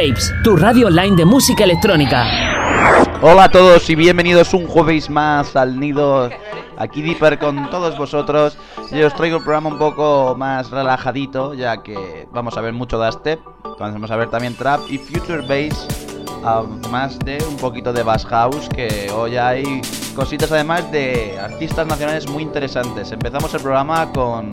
[0.00, 2.24] Waves, tu radio online de música electrónica.
[3.20, 6.30] Hola a todos y bienvenidos un jueves más al nido
[6.78, 8.56] aquí Dipper con todos vosotros.
[8.92, 12.96] Yo os traigo el programa un poco más relajadito, ya que vamos a ver mucho
[12.96, 13.40] dubstep,
[13.78, 15.86] vamos a ver también trap y future bass,
[16.90, 19.82] más de un poquito de bass house, que hoy hay
[20.16, 23.12] cositas además de artistas nacionales muy interesantes.
[23.12, 24.48] Empezamos el programa con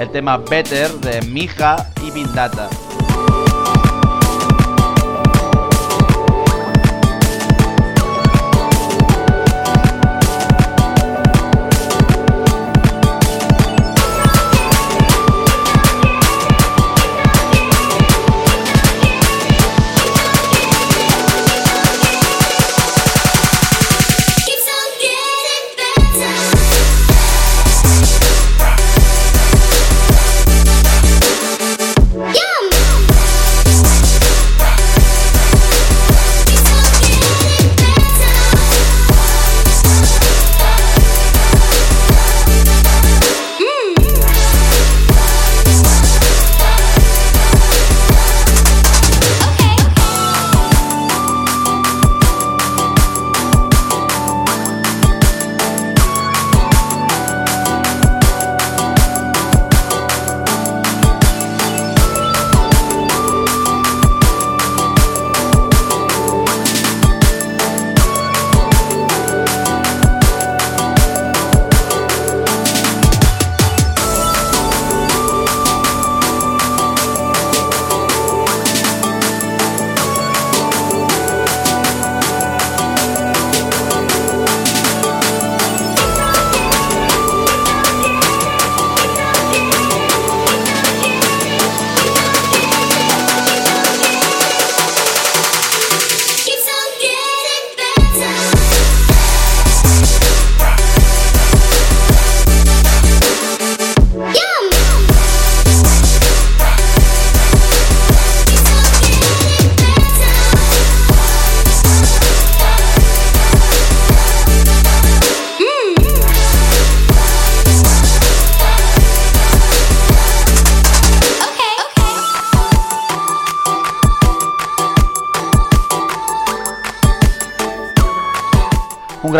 [0.00, 2.68] el tema Better de Mija y Bindata.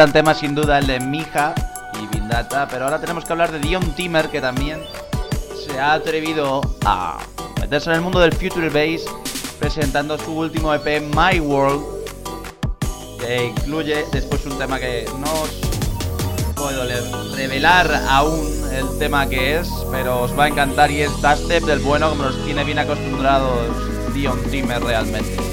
[0.02, 1.54] Gran tema sin duda el de Mija
[1.94, 4.80] y Bindata, pero ahora tenemos que hablar de Dion Timmer que también
[5.64, 7.18] se ha atrevido a
[7.60, 9.04] meterse en el mundo del Future Bass
[9.60, 11.84] presentando su último EP My World
[13.20, 15.50] que incluye después un tema que no os
[16.56, 16.82] puedo
[17.36, 21.78] revelar aún el tema que es, pero os va a encantar y es Dubstep del
[21.78, 23.68] bueno como nos tiene bien acostumbrados
[24.12, 25.51] Dion Timmer realmente.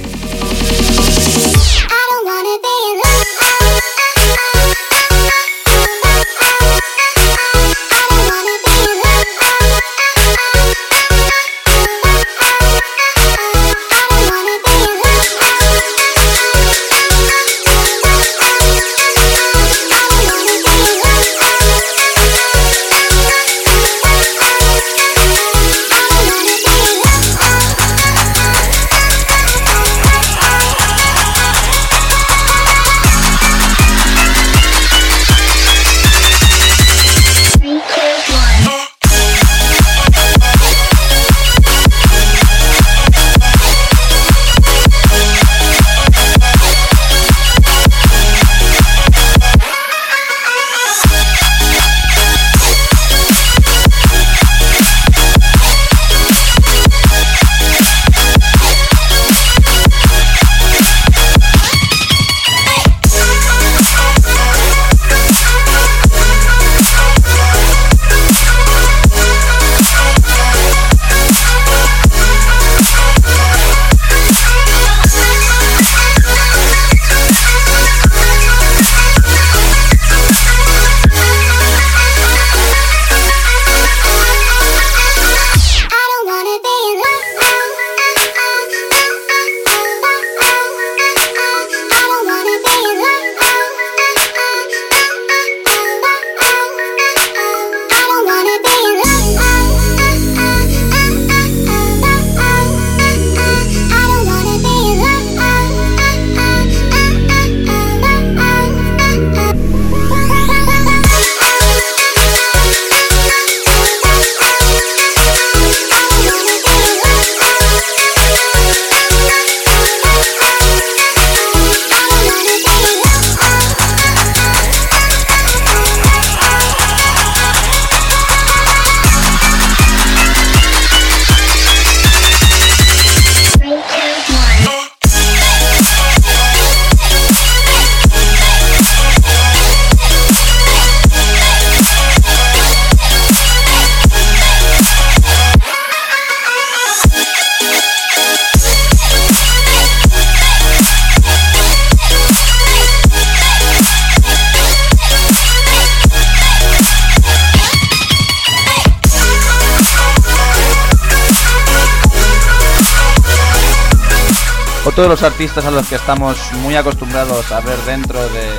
[164.99, 168.49] Todos los artistas a los que estamos muy acostumbrados a ver dentro de,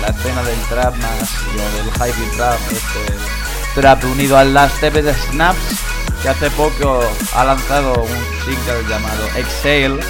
[0.00, 4.94] la escena del trap más o del hype trap, este trap unido al Last EP
[4.94, 5.80] de Snaps,
[6.22, 7.02] que hace poco
[7.34, 10.00] ha lanzado un single llamado Exhale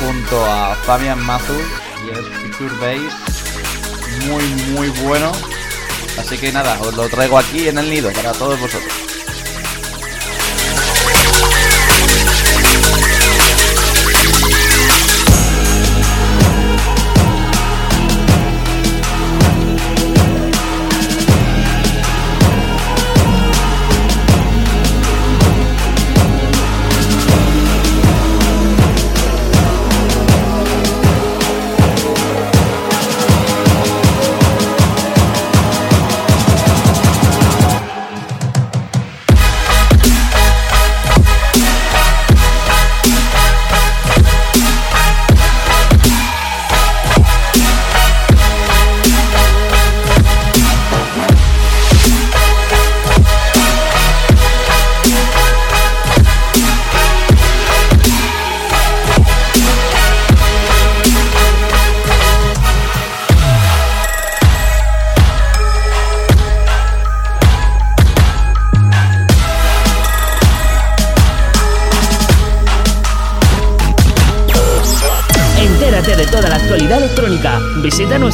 [0.00, 1.54] junto a Fabian Mazu
[2.04, 4.42] y es Future Bass, muy
[4.74, 5.30] muy bueno.
[6.18, 9.01] Así que nada, os lo traigo aquí en el nido para todos vosotros.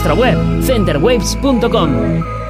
[0.08, 2.47] Nuestra web centerwaves.com.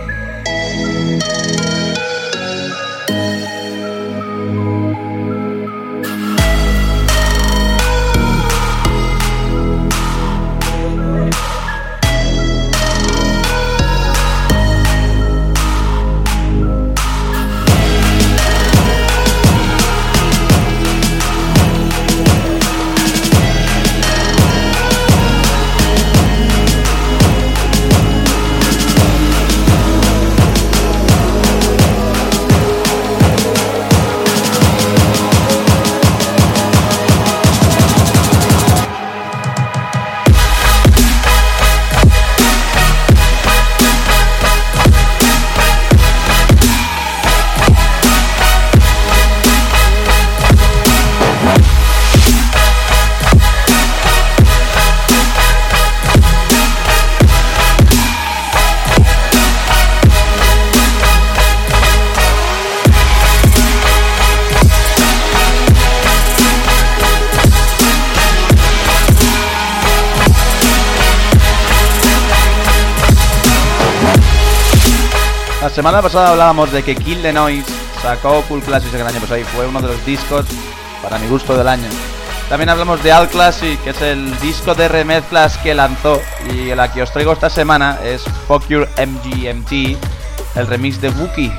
[75.78, 79.44] semana pasada hablábamos de que Kill the Noise sacó Cool Classics el año pasado y
[79.44, 80.44] fue uno de los discos
[81.00, 81.86] para mi gusto del año.
[82.48, 86.20] También hablamos de All Classic, que es el disco de remezclas que lanzó
[86.52, 89.96] y la que os traigo esta semana es Fuck Your MGMT,
[90.56, 91.52] el remix de Wookie.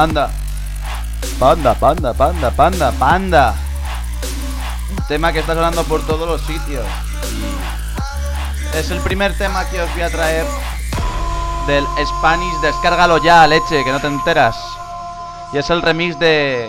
[0.00, 0.30] Panda.
[1.38, 3.54] Panda, panda, panda, panda, panda.
[4.88, 6.86] Un tema que está sonando por todos los sitios.
[8.74, 10.46] Es el primer tema que os voy a traer
[11.66, 12.54] del Spanish.
[12.62, 14.56] Descárgalo ya, leche, que no te enteras.
[15.52, 16.66] Y es el remix de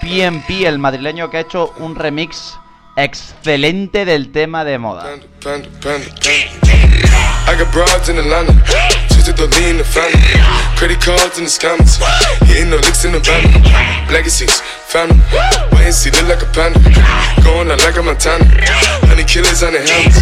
[0.00, 2.58] PMP, el madrileño que ha hecho un remix
[2.96, 5.04] excelente del tema de moda.
[9.22, 10.18] In Atlanta, the lean the family.
[10.76, 11.98] Credit cards in the scammers,
[12.42, 13.62] hitting the licks in the van.
[14.10, 14.60] Legacies,
[14.90, 15.20] family,
[15.70, 16.80] wait and see, look like a panda.
[17.44, 18.44] Going out like a Montana,
[19.06, 20.18] honey killers on the helmets.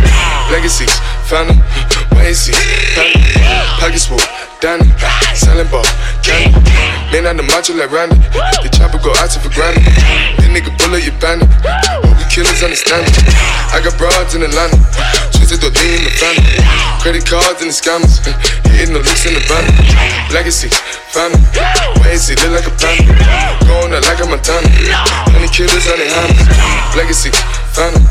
[0.53, 0.93] Legacies,
[1.25, 1.57] family,
[2.13, 2.53] wait and see,
[2.93, 3.25] family.
[3.81, 4.21] Pockets full,
[4.61, 4.85] Danny,
[5.33, 5.89] selling ball,
[6.21, 6.53] candy.
[7.09, 8.21] Man on the macho like Randy,
[8.61, 9.81] the chopper go out to for granted.
[10.37, 11.49] This nigga bullet your bandit,
[12.05, 13.25] hope the killers understand it.
[13.73, 14.77] I got broads in Atlanta,
[15.33, 16.61] twisted the lean the family.
[17.01, 18.21] Credit cards and the scammers,
[18.77, 19.65] hitting the looks in the van.
[20.29, 20.69] Legacy,
[21.09, 21.41] family,
[21.97, 23.17] why is he look like a panda?
[23.65, 24.69] Going out like a Montana,
[25.33, 26.53] honey killers on the hammers.
[27.01, 27.33] Legacy,
[27.73, 28.05] family,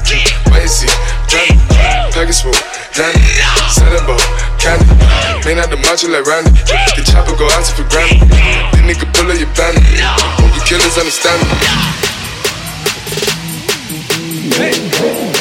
[0.50, 0.90] why is he
[1.30, 1.99] family?
[2.20, 2.52] Package full,
[3.00, 3.16] Danny,
[4.04, 4.20] ball,
[4.60, 4.84] candy.
[5.48, 8.28] Man out the macho like Randy, the chopper go out for granted.
[8.28, 9.88] This nigga pull up your bandit,
[10.36, 11.56] hope the killers understand me.
[15.00, 15.39] broads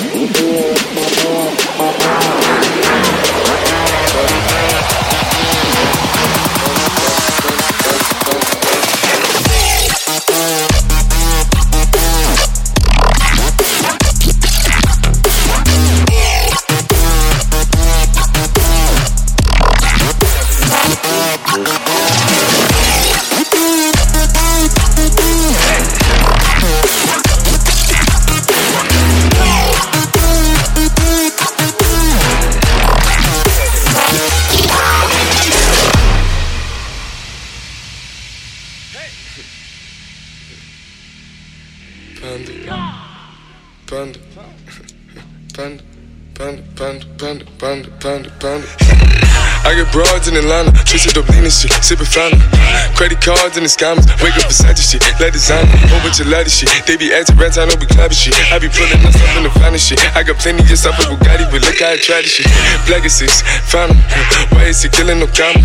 [51.96, 52.40] and fountain.
[52.92, 56.28] Credit cards and the scammers, wake up beside the shit, let designer, whole bunch of
[56.28, 56.68] lattice shit.
[56.84, 58.36] They be acting rats, I know we clapping shit.
[58.52, 59.96] I be pulling up in the finest shit.
[60.12, 62.48] I got plenty just stuff with Bugatti, but look how I try this shit.
[62.84, 63.40] Black is six.
[63.72, 65.64] Why is he killing no comma?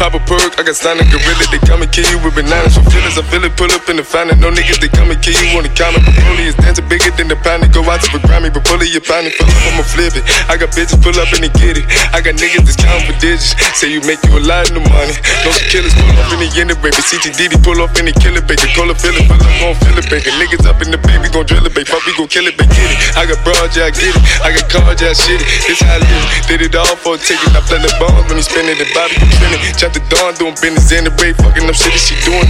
[0.00, 2.80] Pop a perk, I got signed a gorilla, they come and kill you with bananas.
[2.80, 4.40] For feelings, I feel it, pull up in the fountain.
[4.40, 6.00] No niggas, they come and kill you on the counter.
[6.00, 7.68] Broly is dancing bigger than the pound.
[7.74, 9.34] Go out to the Grammy, but pull it, you pound it.
[9.34, 10.24] Full up, I'ma flip it.
[10.48, 11.84] I got bitches pull up and they get it.
[12.14, 13.58] I got niggas that's counting for digits.
[13.74, 15.16] Say you make you a lot of money.
[15.42, 17.00] No killers pull up in the end baby.
[17.02, 18.66] CTDD pull up in the killer baby.
[18.74, 20.30] Call it, pull up, gon' feel it, baby.
[20.38, 21.88] Niggas up in the baby, gon' drill it, baby.
[21.88, 22.70] Fuck, we gon' kill it, baby.
[22.70, 22.98] Get it.
[23.18, 24.22] I got broad, yeah, I get it.
[24.44, 25.48] I got cards, yeah, I shit it.
[25.66, 26.24] This how I live.
[26.46, 27.50] Did it all for a ticket.
[27.56, 29.60] I play the bombs when he spinning the Bobby, I'm spinning.
[29.74, 31.34] Chop the dawn, doing business in the break.
[31.42, 32.46] Fucking up shit she doing.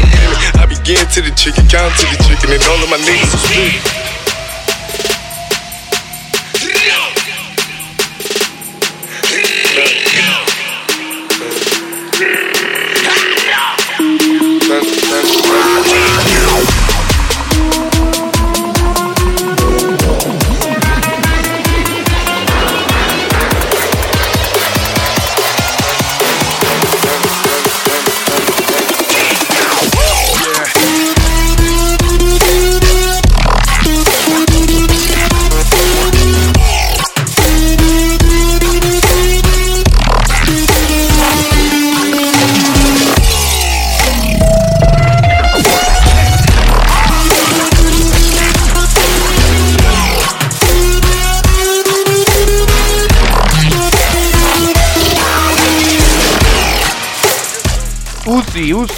[0.60, 3.42] I begin to the chicken, count to the chicken, and all of my niggas are
[3.42, 4.07] split.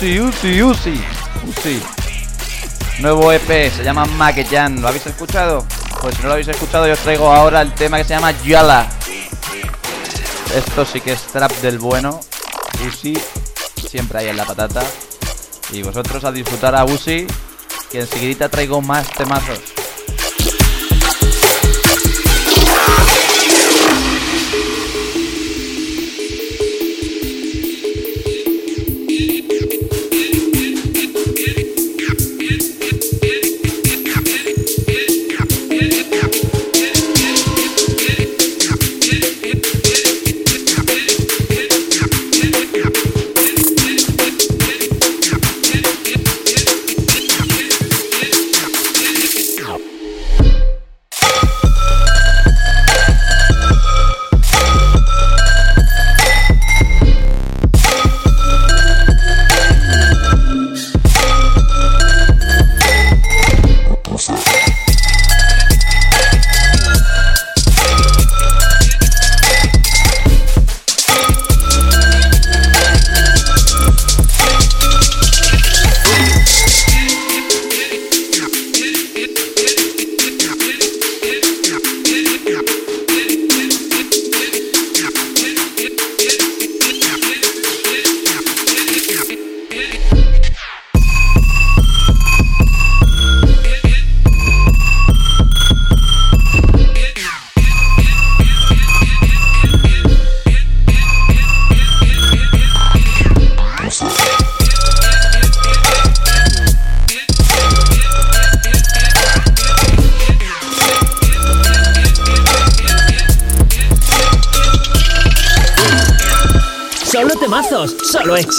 [0.00, 1.00] Uzi, Uzi, Uzi,
[1.46, 1.82] Uzi.
[3.00, 4.80] Nuevo EP, se llama Maqueyan.
[4.80, 5.66] ¿Lo habéis escuchado?
[6.00, 8.30] Pues si no lo habéis escuchado, yo os traigo ahora el tema que se llama
[8.42, 8.88] Yala.
[10.56, 12.18] Esto sí que es trap del bueno.
[12.88, 13.12] Uzi,
[13.90, 14.82] siempre ahí en la patata.
[15.70, 17.26] Y vosotros a disfrutar a Uzi,
[17.90, 19.69] que enseguida traigo más temazos.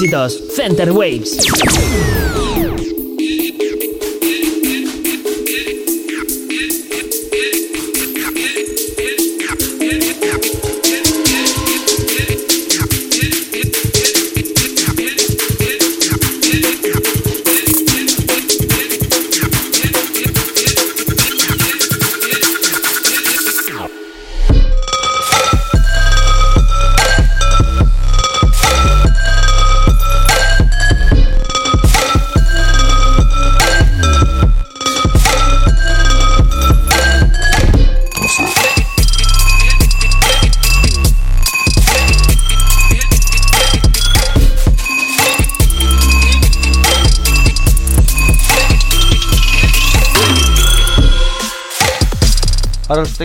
[0.02, 0.42] Éxitos.
[0.56, 1.51] Center Waves.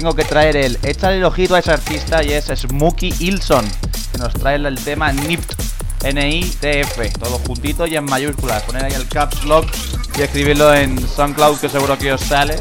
[0.07, 3.69] Tengo que traer el échale el ojito a ese artista y es Smokey Ilson,
[4.13, 5.53] que nos trae el tema NIFT,
[6.05, 8.63] N-I-T-F, todo juntito y en mayúsculas.
[8.63, 9.69] Poner ahí el caps lock
[10.17, 12.57] y escribirlo en SoundCloud que seguro que os sale.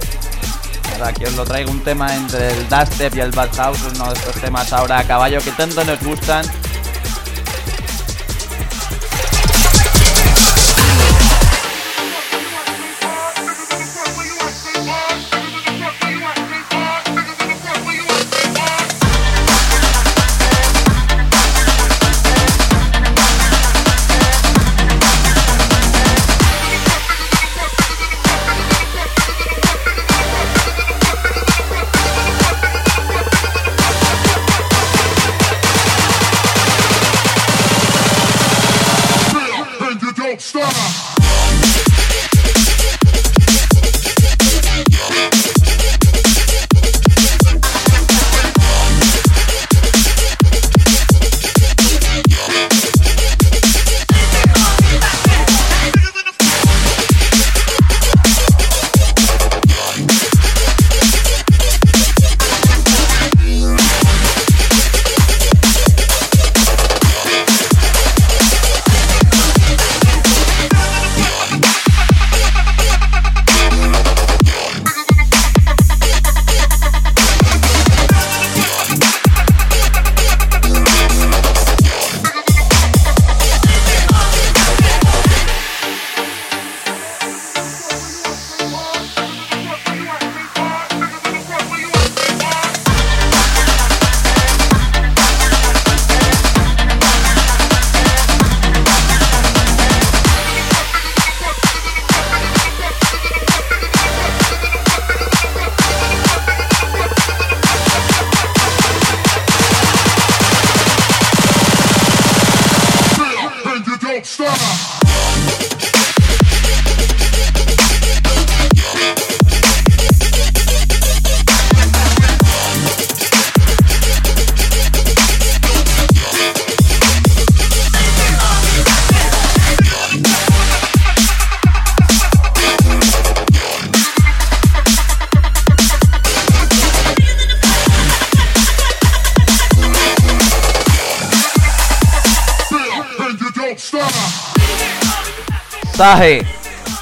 [0.93, 4.07] Ahora aquí os lo traigo un tema entre el dubstep y el bad house, uno
[4.07, 6.43] de estos temas ahora a caballo que tanto nos gustan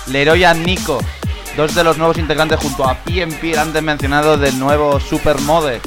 [0.05, 0.99] Leroy y Nico,
[1.57, 5.81] dos de los nuevos integrantes junto a PMP, antes mencionado del nuevo Supermode,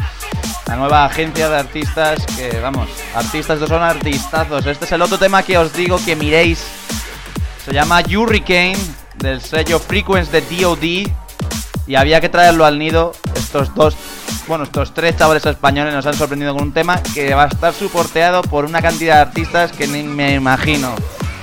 [0.66, 4.66] la nueva agencia de artistas que, vamos, artistas, estos son artistazos.
[4.66, 6.66] Este es el otro tema que os digo que miréis.
[7.64, 8.77] Se llama Hurricane,
[9.19, 11.09] del sello Frequence de DOD.
[11.87, 13.12] Y había que traerlo al nido.
[13.37, 13.97] Estos dos,
[14.49, 17.73] bueno, estos tres chavales españoles nos han sorprendido con un tema que va a estar
[17.73, 20.92] soporteado por una cantidad de artistas que ni me imagino.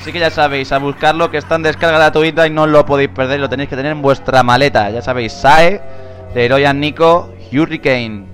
[0.04, 3.08] Así que ya sabéis, a buscarlo que está en descarga gratuita y no lo podéis
[3.08, 4.90] perder, lo tenéis que tener en vuestra maleta.
[4.90, 5.80] Ya sabéis, SAE,
[6.34, 8.33] de Heroian Nico, Hurricane.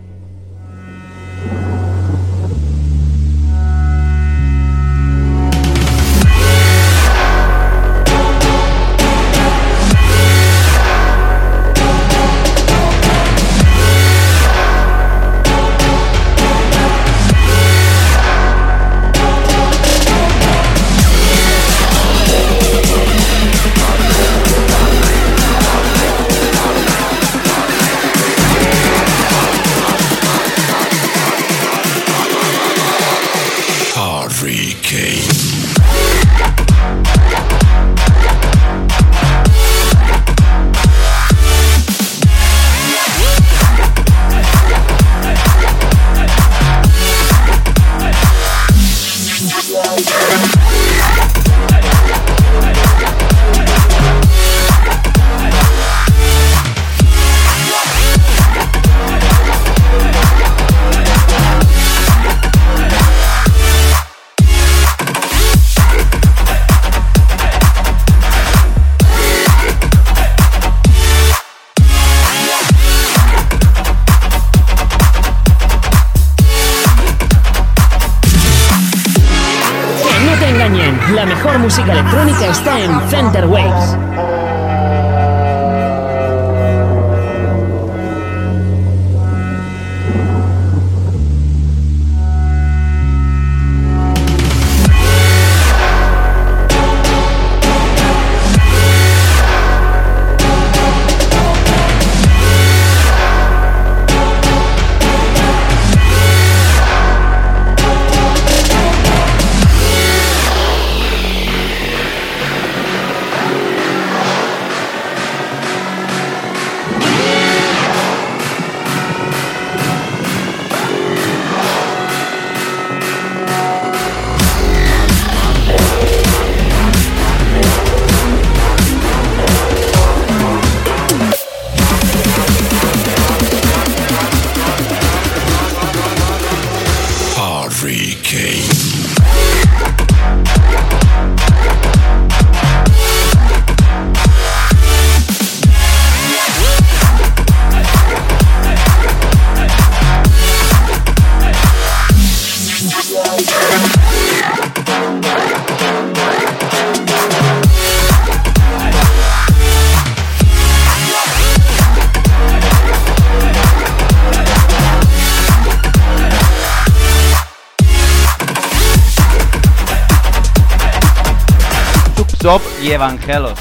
[172.81, 173.59] Y Evangelos.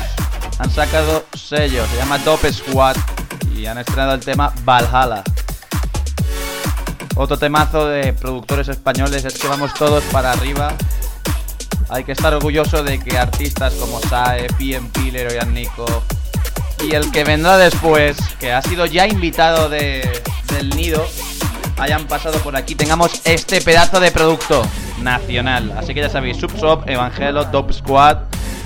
[0.58, 2.96] Han sacado sellos, se llama Dope Squad
[3.54, 5.22] y han estrenado el tema Valhalla.
[7.14, 10.72] Otro temazo de productores españoles es que vamos todos para arriba.
[11.90, 15.84] Hay que estar orgulloso de que artistas como Sae, PMP, Leroy Nico
[16.82, 20.22] y el que vendrá después, que ha sido ya invitado de,
[20.54, 21.06] del nido,
[21.76, 22.74] hayan pasado por aquí.
[22.74, 24.62] Tengamos este pedazo de producto
[25.02, 25.74] nacional.
[25.76, 28.16] Así que ya sabéis, Subsop, Evangelo, Dope Squad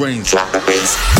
[0.00, 1.19] los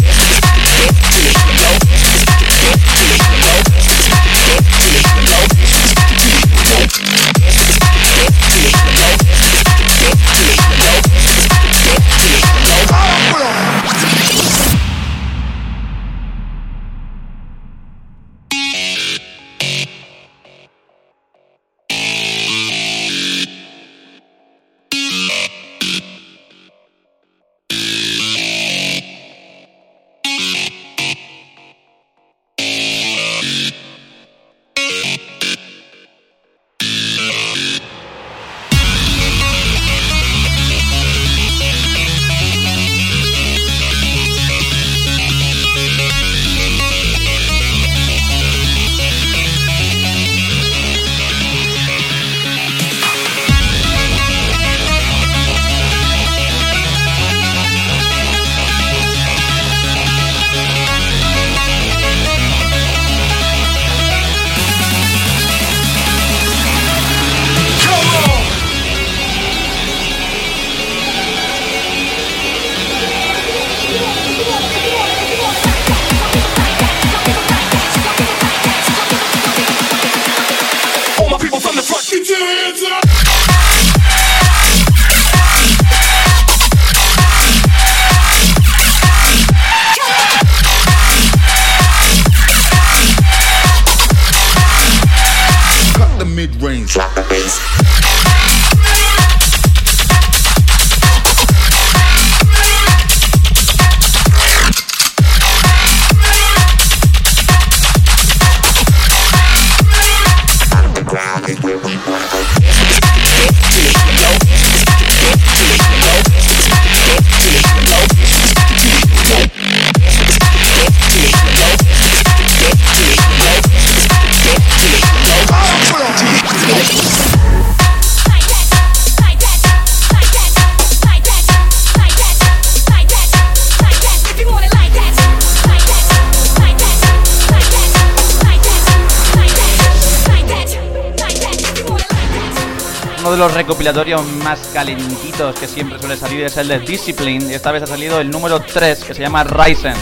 [144.45, 148.21] más calentitos que siempre suele salir es el de Discipline y esta vez ha salido
[148.21, 149.95] el número 3 que se llama Ryzen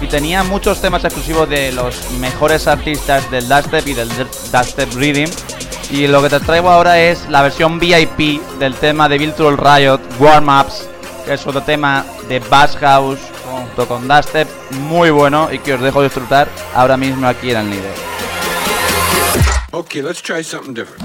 [0.00, 4.08] y tenía muchos temas exclusivos de los mejores artistas del dubstep y del
[4.50, 5.28] dubstep reading
[5.90, 10.00] y lo que te traigo ahora es la versión VIP del tema de Virtual Riot
[10.18, 10.88] Warm Ups
[11.26, 15.82] que es otro tema de Bass House junto con dubstep muy bueno y que os
[15.82, 18.13] dejo disfrutar ahora mismo aquí en el nivel.
[19.74, 21.02] Okay, let's try something different.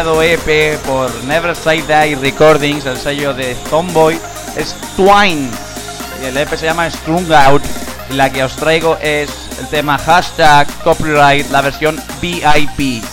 [0.00, 4.18] Sacado EP por Never Say Die Recordings, el sello de Tomboy,
[4.56, 5.50] es Twine.
[6.22, 7.62] El EP se llama Strung Out.
[8.10, 13.04] Y la que os traigo es el tema hashtag copyright, la versión VIP.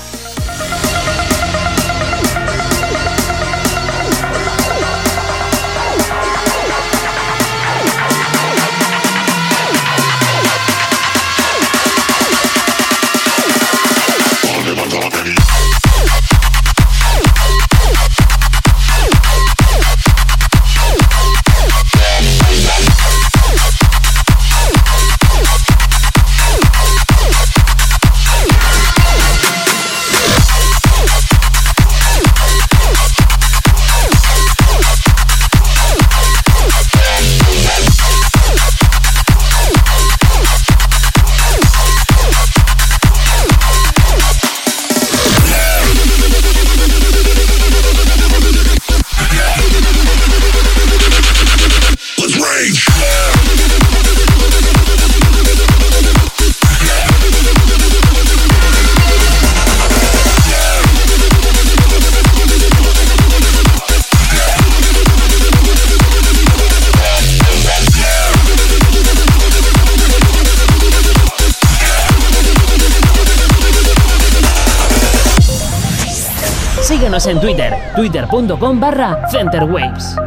[77.07, 80.26] Síguenos en Twitter, twitter.com barra centerwaves.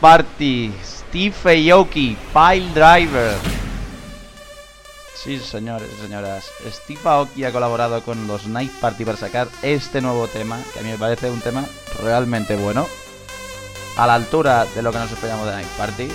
[0.00, 1.34] Party, Steve
[1.72, 3.34] Aoki, Pile Driver.
[5.16, 6.44] Sí, señores y señoras.
[6.70, 10.82] Steve Aoki ha colaborado con los Knife Party para sacar este nuevo tema, que a
[10.82, 11.64] mí me parece un tema
[12.00, 12.86] realmente bueno.
[13.96, 16.08] A la altura de lo que nos esperamos de Knife Party.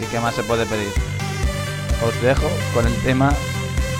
[0.00, 0.92] ¿Y qué más se puede pedir?
[2.04, 3.32] Os dejo con el tema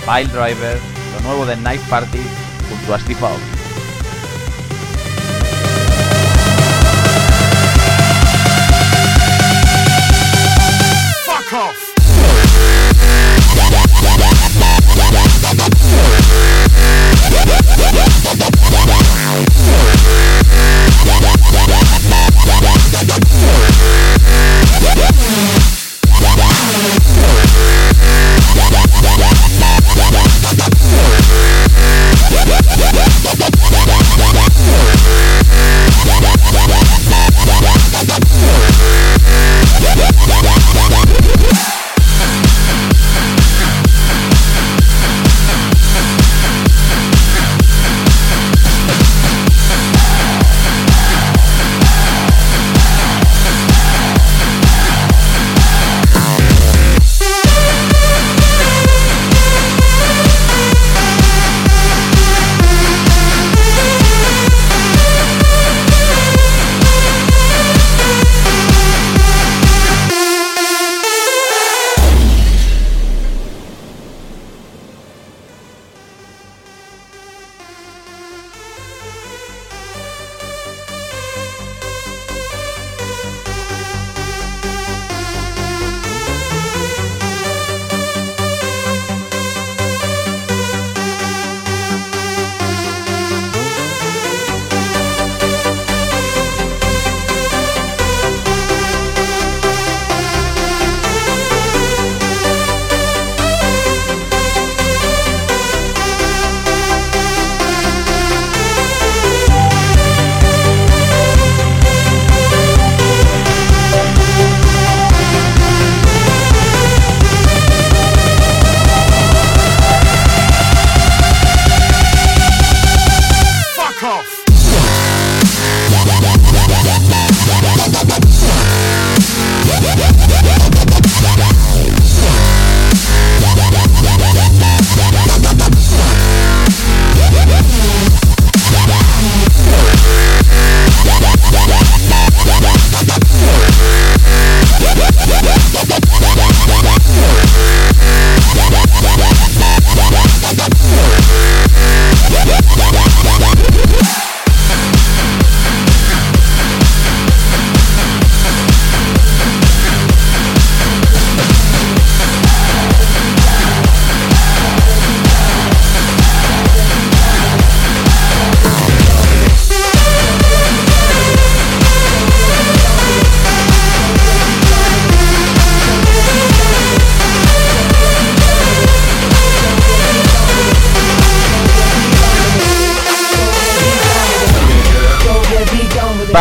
[0.05, 0.77] Pile Driver,
[1.15, 2.19] lo nuevo de Knife Party,
[2.69, 3.56] junto a Steve Aoki.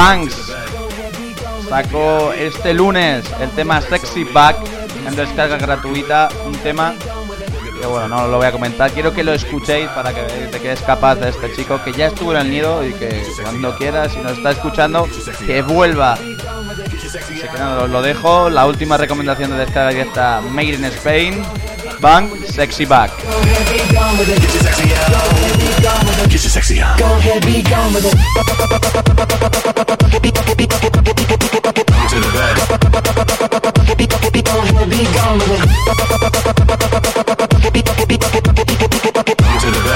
[0.07, 0.55] Banks.
[1.69, 4.57] Sacó este lunes el tema Sexy Back
[5.05, 6.95] en descarga gratuita, un tema
[7.81, 10.61] que bueno, no lo voy a comentar, quiero que lo escuchéis para que veáis de
[10.61, 13.77] qué es capaz de este chico que ya estuvo en el nido y que cuando
[13.77, 15.09] quiera, si nos está escuchando,
[15.45, 16.13] que vuelva.
[16.13, 21.43] Así que lo dejo, la última recomendación de descarga directa Made in Spain,
[22.01, 23.11] Bang Sexy Back.
[26.29, 26.99] Get your sexy on.
[26.99, 27.05] To
[39.71, 39.87] the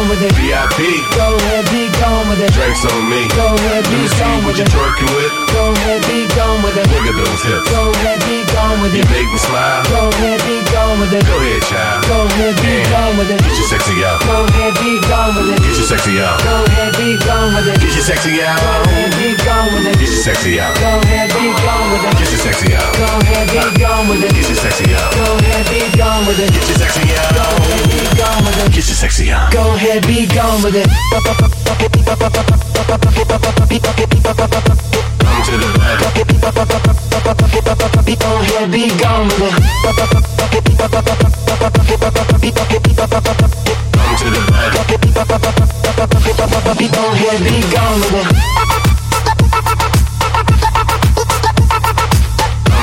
[0.00, 0.32] gone with it.
[0.32, 1.14] VIP.
[1.14, 2.50] Go ahead, be gone with it.
[2.52, 3.22] Drinks on me.
[3.38, 4.74] Go ahead, be gone with you're it.
[4.74, 5.30] twerking with.
[5.54, 6.86] Go ahead, be gone with it.
[6.90, 7.70] Look at those hips.
[7.70, 9.06] Go ahead, be gone with it.
[9.06, 9.86] You make me smile.
[9.86, 11.22] Go ahead, be gone with it.
[11.22, 12.02] Go ahead, child.
[12.10, 13.38] Go ahead, be gone with it.
[13.46, 14.18] Get your sexy out.
[14.26, 15.58] Go ahead, be gone with it.
[15.62, 16.38] Get your sexy out.
[16.42, 17.78] Go ahead, be gone with it.
[17.78, 18.58] Get your sexy Go out.
[18.58, 19.94] ahead, be gone with it.
[20.02, 20.74] Get your sexy out.
[20.82, 22.10] Go ahead, be gone with it.
[22.18, 22.90] Get your sexy out.
[22.98, 24.34] Go ahead, be gone with it.
[24.34, 25.10] Get your sexy out.
[25.14, 26.50] Go ahead, be gone with it.
[26.50, 27.30] Get your sexy out.
[27.38, 28.72] Go ahead, be gone with it.
[28.74, 29.52] Get your sexy out.
[29.52, 31.99] Go ahead, be gone with it.
[32.00, 32.16] Come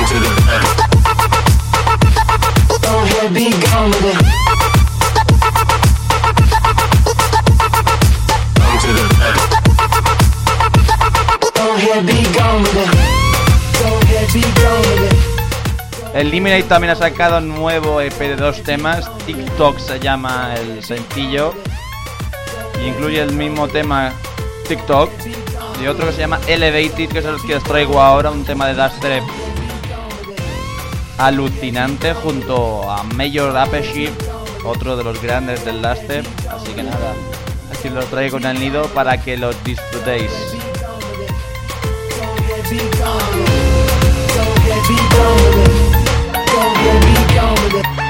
[0.05, 0.61] to the back.
[2.82, 4.16] Go ahead, be gone with it.
[16.18, 19.07] Eliminate también ha sacado un nuevo EP de dos temas.
[19.28, 21.53] TikTok se llama el sencillo.
[22.82, 24.11] Y incluye el mismo tema
[24.68, 25.11] TikTok.
[25.80, 28.32] Y otro que se llama Elevated, que es el que os traigo ahora.
[28.32, 29.24] Un tema de Dubstep
[31.20, 34.11] alucinante junto a Major Appeship,
[34.63, 36.26] otro de los grandes del Dubstep.
[36.49, 37.13] Así que nada,
[37.72, 40.32] aquí los traigo en el nido para que los disfrutéis.
[46.78, 47.86] Go ahead, be gone with it.
[47.86, 48.06] Go ahead, be gone with it.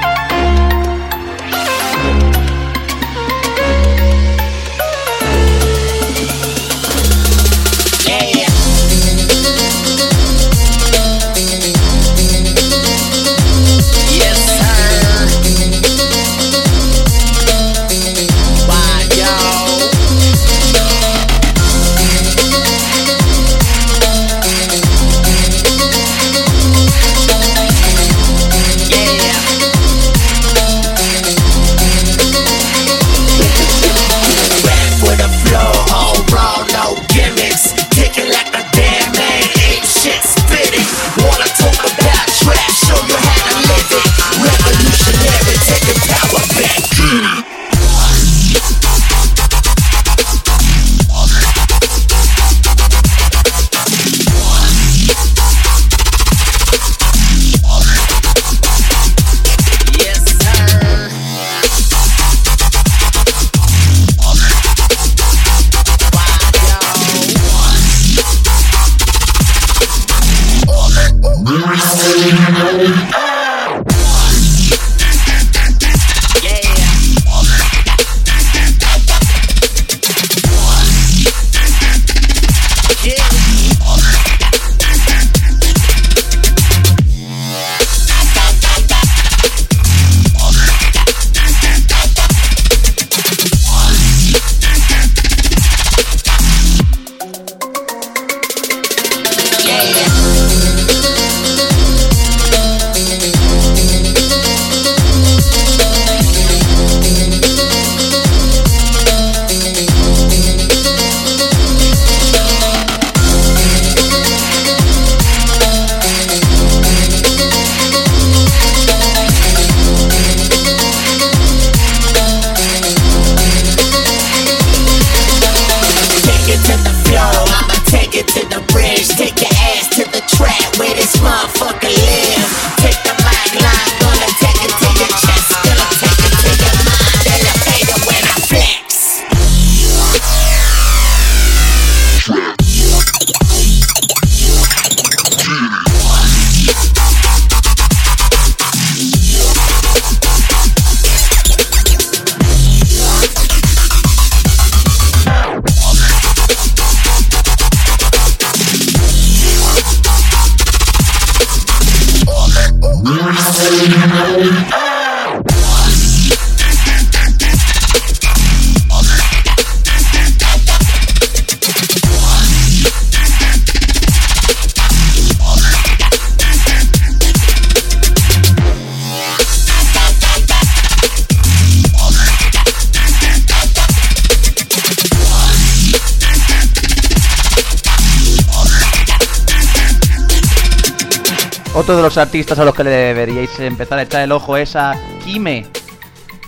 [192.18, 194.94] Artistas a los que le deberíais empezar a echar el ojo es a
[195.24, 195.66] Kime,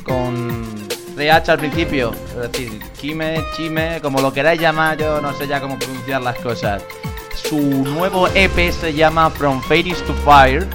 [0.04, 0.74] con
[1.16, 2.12] CH al principio.
[2.28, 6.38] Es decir, Kime, Chime, como lo queráis llamar, yo no sé ya cómo pronunciar las
[6.38, 6.82] cosas.
[7.34, 10.66] Su nuevo EP se llama From Fairies to Fire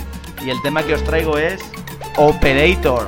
[0.44, 1.62] y el tema que os traigo es
[2.18, 3.08] Operator.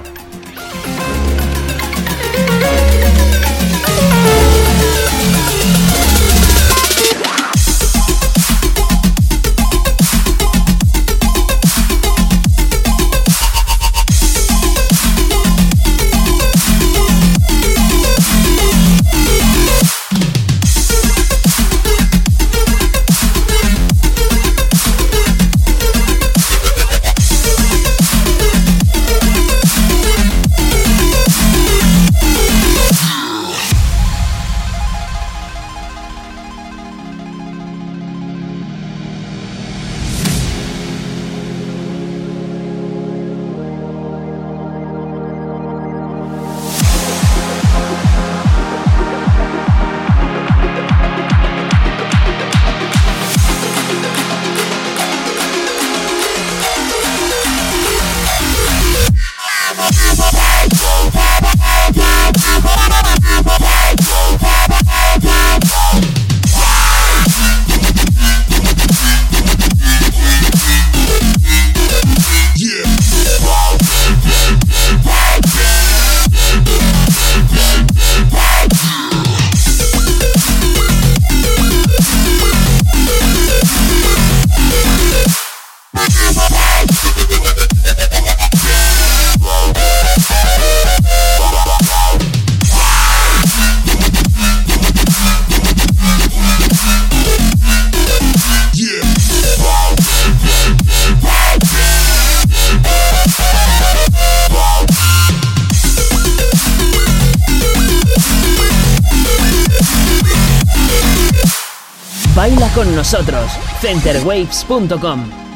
[113.97, 115.46] Centerwaves.com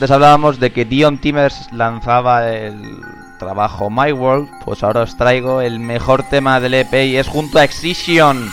[0.00, 3.02] Antes hablábamos de que Dion Timmers lanzaba el
[3.38, 7.58] trabajo My World, pues ahora os traigo el mejor tema del EP y es junto
[7.58, 8.50] a Excision.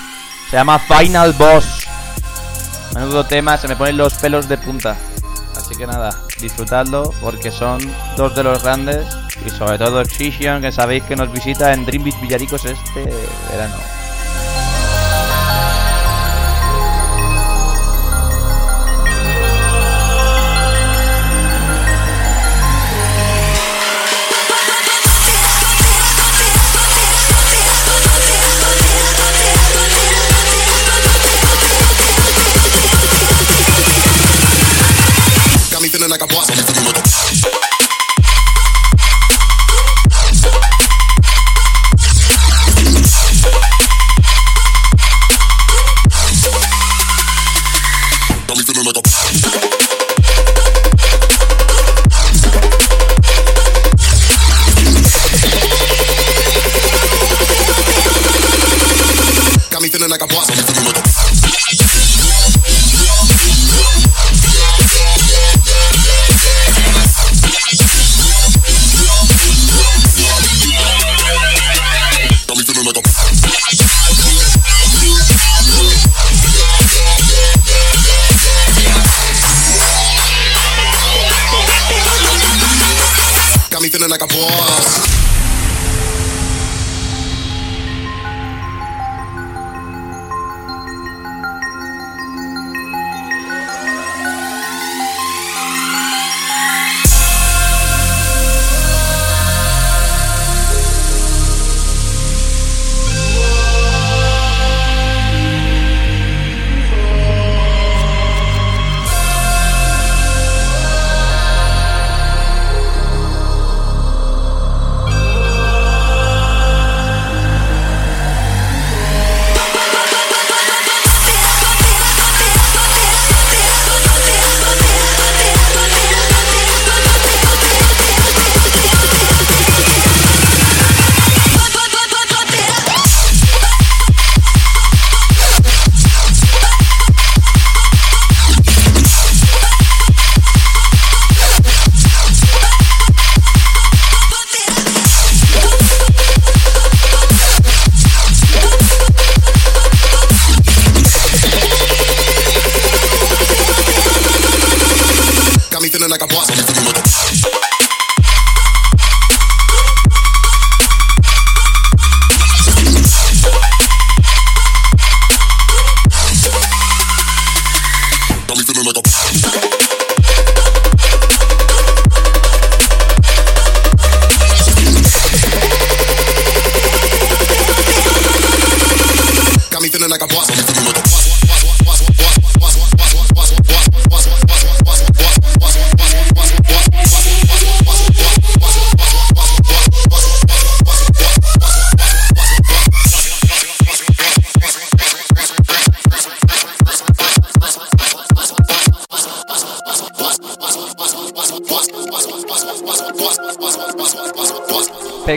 [0.49, 1.87] Se llama Final Boss.
[2.93, 4.97] Menudo tema, se me ponen los pelos de punta.
[5.55, 6.09] Así que nada,
[6.41, 7.79] disfrutadlo porque son
[8.17, 9.07] dos de los grandes
[9.45, 13.05] y sobre todo Excision que sabéis que nos visita en Dream Beach Villaricos este
[13.49, 13.96] verano.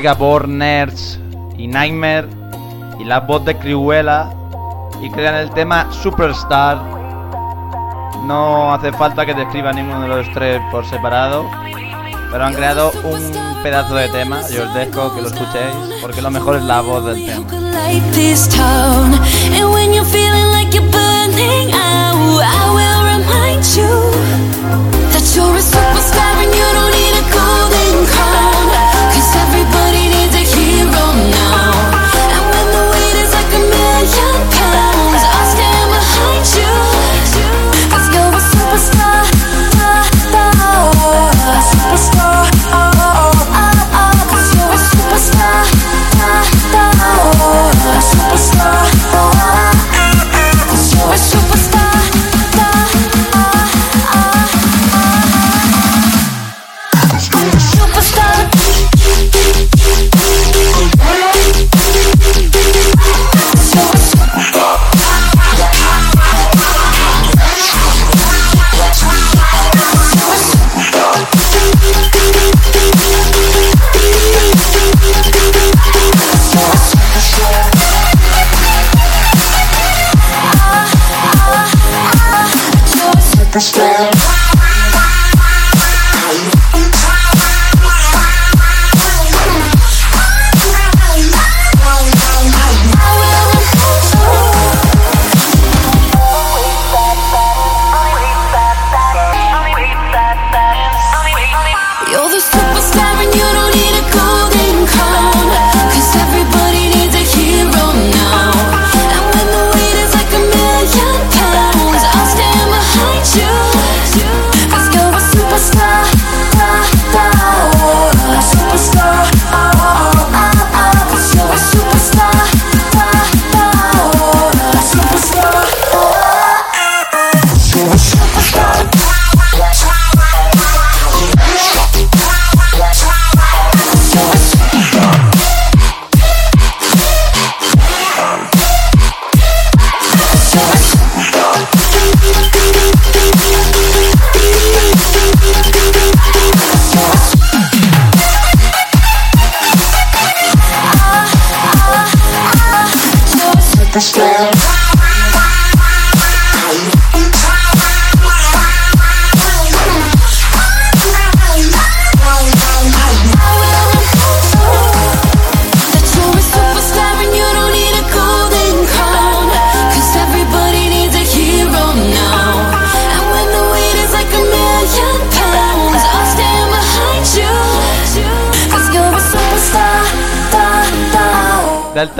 [0.00, 1.18] Vega, Nerds
[1.58, 2.26] y Nightmare
[2.98, 4.32] y la voz de Criuela
[5.02, 6.78] y crean el tema Superstar.
[8.24, 11.44] No hace falta que describa ninguno de los tres por separado,
[12.32, 16.30] pero han creado un pedazo de tema y os dejo que lo escuchéis porque lo
[16.30, 17.46] mejor es la voz del tema.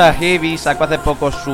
[0.01, 1.53] Heavy sacó hace poco su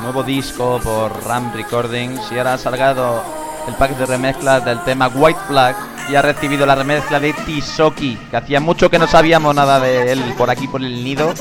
[0.00, 3.22] nuevo disco por Ram Recordings y ahora ha salgado
[3.68, 5.76] el pack de remezclas del tema White Flag
[6.08, 10.12] y ha recibido la remezcla de Tisoki, que hacía mucho que no sabíamos nada de
[10.12, 11.34] él por aquí por el nido.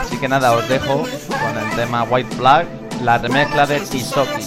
[0.00, 2.66] Así que nada, os dejo con el tema White Flag,
[3.02, 4.42] la remezcla de Tisoki.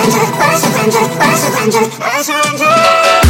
[0.00, 1.90] surrender,
[2.22, 3.29] 是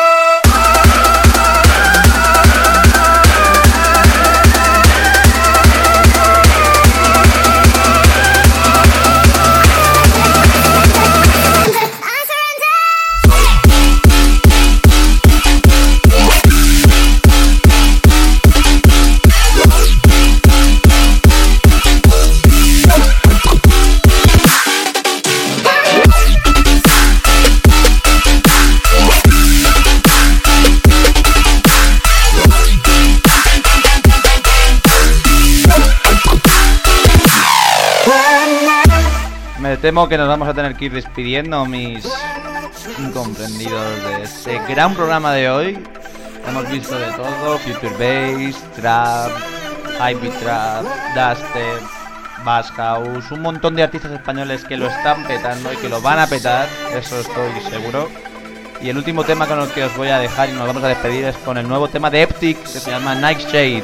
[39.81, 42.07] temo que nos vamos a tener que ir despidiendo, mis
[42.99, 45.79] incomprendidos de este gran programa de hoy.
[46.47, 49.31] Hemos visto de todo, Future Bass, Trap,
[49.99, 50.83] Hype Trap,
[51.15, 51.81] Dubstep,
[52.45, 56.19] Bass House, un montón de artistas españoles que lo están petando y que lo van
[56.19, 58.07] a petar, eso estoy seguro.
[58.83, 60.89] Y el último tema con el que os voy a dejar y nos vamos a
[60.89, 63.83] despedir es con el nuevo tema de Eptic que se llama Nightshade.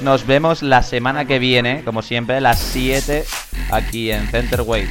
[0.00, 3.24] Nos vemos la semana que viene, como siempre, a las 7
[3.70, 4.90] aquí en Center Wave.